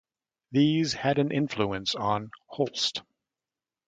[0.51, 3.03] These had an influence on Holst.